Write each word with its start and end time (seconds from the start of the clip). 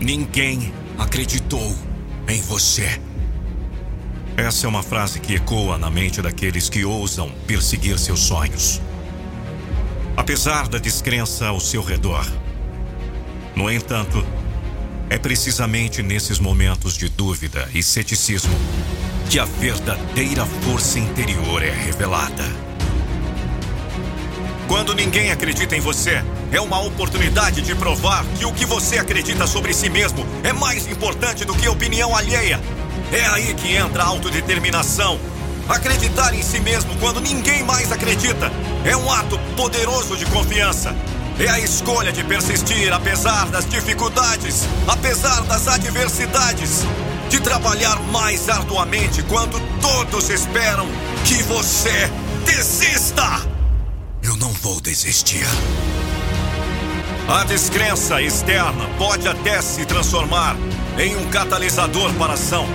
Ninguém 0.00 0.72
acreditou 0.96 1.74
em 2.28 2.40
você. 2.42 3.00
Essa 4.36 4.66
é 4.66 4.68
uma 4.68 4.82
frase 4.82 5.18
que 5.18 5.34
ecoa 5.34 5.76
na 5.76 5.90
mente 5.90 6.22
daqueles 6.22 6.68
que 6.68 6.84
ousam 6.84 7.30
perseguir 7.46 7.98
seus 7.98 8.20
sonhos. 8.20 8.80
Apesar 10.16 10.68
da 10.68 10.78
descrença 10.78 11.46
ao 11.48 11.58
seu 11.58 11.82
redor. 11.82 12.24
No 13.56 13.68
entanto, 13.68 14.24
é 15.10 15.18
precisamente 15.18 16.00
nesses 16.00 16.38
momentos 16.38 16.96
de 16.96 17.08
dúvida 17.08 17.68
e 17.74 17.82
ceticismo 17.82 18.54
que 19.28 19.40
a 19.40 19.44
verdadeira 19.44 20.46
força 20.46 21.00
interior 21.00 21.62
é 21.62 21.70
revelada. 21.70 22.67
Quando 24.68 24.94
ninguém 24.94 25.32
acredita 25.32 25.74
em 25.74 25.80
você, 25.80 26.22
é 26.52 26.60
uma 26.60 26.78
oportunidade 26.82 27.62
de 27.62 27.74
provar 27.74 28.22
que 28.38 28.44
o 28.44 28.52
que 28.52 28.66
você 28.66 28.98
acredita 28.98 29.46
sobre 29.46 29.72
si 29.72 29.88
mesmo 29.88 30.26
é 30.44 30.52
mais 30.52 30.86
importante 30.86 31.42
do 31.46 31.54
que 31.54 31.66
a 31.66 31.70
opinião 31.70 32.14
alheia. 32.14 32.60
É 33.10 33.24
aí 33.28 33.54
que 33.54 33.74
entra 33.74 34.02
a 34.02 34.06
autodeterminação. 34.06 35.18
Acreditar 35.66 36.34
em 36.34 36.42
si 36.42 36.60
mesmo 36.60 36.94
quando 37.00 37.18
ninguém 37.18 37.62
mais 37.62 37.90
acredita 37.90 38.52
é 38.84 38.94
um 38.94 39.10
ato 39.10 39.38
poderoso 39.56 40.18
de 40.18 40.26
confiança. 40.26 40.94
É 41.40 41.48
a 41.48 41.58
escolha 41.58 42.12
de 42.12 42.22
persistir 42.22 42.92
apesar 42.92 43.46
das 43.46 43.66
dificuldades, 43.66 44.68
apesar 44.86 45.42
das 45.44 45.66
adversidades. 45.66 46.84
De 47.30 47.40
trabalhar 47.40 47.98
mais 48.12 48.48
arduamente 48.50 49.22
quando 49.22 49.58
todos 49.80 50.28
esperam 50.28 50.86
que 51.24 51.42
você 51.44 52.10
desista. 52.44 53.27
Vou 54.88 54.94
desistir. 54.94 55.44
A 57.28 57.44
descrença 57.44 58.22
externa 58.22 58.88
pode 58.96 59.28
até 59.28 59.60
se 59.60 59.84
transformar 59.84 60.56
em 60.98 61.14
um 61.14 61.28
catalisador 61.28 62.10
para 62.14 62.30
a 62.30 62.34
ação. 62.34 62.66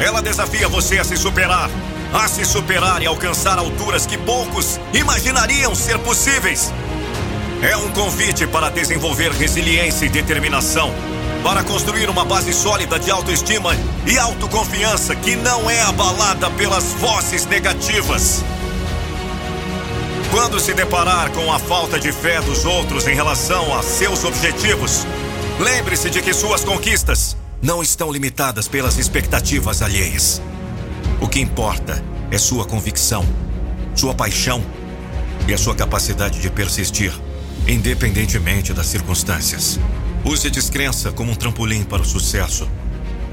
Ela 0.00 0.20
desafia 0.20 0.66
você 0.66 0.98
a 0.98 1.04
se 1.04 1.16
superar, 1.16 1.70
a 2.12 2.26
se 2.26 2.44
superar 2.44 3.02
e 3.02 3.06
alcançar 3.06 3.56
alturas 3.56 4.04
que 4.04 4.18
poucos 4.18 4.80
imaginariam 4.92 5.76
ser 5.76 5.96
possíveis. 6.00 6.72
É 7.62 7.76
um 7.76 7.92
convite 7.92 8.44
para 8.48 8.68
desenvolver 8.68 9.30
resiliência 9.30 10.06
e 10.06 10.08
determinação, 10.08 10.92
para 11.44 11.62
construir 11.62 12.10
uma 12.10 12.24
base 12.24 12.52
sólida 12.52 12.98
de 12.98 13.12
autoestima 13.12 13.76
e 14.04 14.18
autoconfiança 14.18 15.14
que 15.14 15.36
não 15.36 15.70
é 15.70 15.82
abalada 15.82 16.50
pelas 16.50 16.94
vozes 16.94 17.46
negativas. 17.46 18.42
Quando 20.32 20.58
se 20.58 20.72
deparar 20.72 21.30
com 21.32 21.52
a 21.52 21.58
falta 21.58 22.00
de 22.00 22.10
fé 22.10 22.40
dos 22.40 22.64
outros 22.64 23.06
em 23.06 23.14
relação 23.14 23.76
a 23.78 23.82
seus 23.82 24.24
objetivos, 24.24 25.06
lembre-se 25.60 26.08
de 26.08 26.22
que 26.22 26.32
suas 26.32 26.64
conquistas 26.64 27.36
não 27.60 27.82
estão 27.82 28.10
limitadas 28.10 28.66
pelas 28.66 28.96
expectativas 28.96 29.82
alheias. 29.82 30.40
O 31.20 31.28
que 31.28 31.38
importa 31.38 32.02
é 32.30 32.38
sua 32.38 32.64
convicção, 32.64 33.26
sua 33.94 34.14
paixão 34.14 34.64
e 35.46 35.52
a 35.52 35.58
sua 35.58 35.74
capacidade 35.74 36.40
de 36.40 36.48
persistir, 36.48 37.12
independentemente 37.68 38.72
das 38.72 38.86
circunstâncias. 38.86 39.78
Use 40.24 40.46
a 40.46 40.50
descrença 40.50 41.12
como 41.12 41.30
um 41.30 41.34
trampolim 41.34 41.84
para 41.84 42.00
o 42.00 42.06
sucesso, 42.06 42.66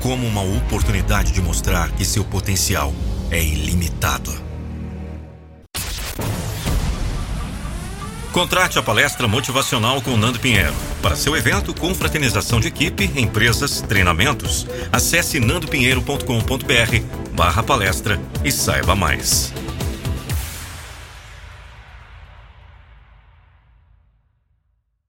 como 0.01 0.27
uma 0.27 0.41
oportunidade 0.41 1.31
de 1.31 1.41
mostrar 1.41 1.93
que 1.93 2.03
seu 2.03 2.25
potencial 2.25 2.93
é 3.31 3.41
ilimitado. 3.41 4.48
Contrate 8.31 8.77
a 8.77 8.83
palestra 8.83 9.27
motivacional 9.27 10.01
com 10.01 10.15
Nando 10.15 10.39
Pinheiro. 10.39 10.73
Para 11.01 11.15
seu 11.15 11.35
evento, 11.35 11.73
com 11.73 11.93
fraternização 11.95 12.59
de 12.59 12.67
equipe, 12.67 13.11
empresas, 13.15 13.81
treinamentos, 13.81 14.67
acesse 14.91 15.39
nandopinheiro.com.br 15.39 17.33
barra 17.33 17.63
palestra 17.63 18.19
e 18.43 18.51
saiba 18.51 18.95
mais. 18.95 19.51